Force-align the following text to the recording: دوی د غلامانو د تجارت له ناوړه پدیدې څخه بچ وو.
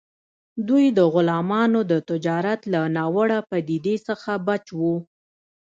دوی 0.67 0.85
د 0.97 0.99
غلامانو 1.13 1.79
د 1.91 1.93
تجارت 2.09 2.61
له 2.73 2.81
ناوړه 2.95 3.39
پدیدې 3.49 3.95
څخه 4.07 4.31
بچ 4.47 4.65
وو. 4.79 4.95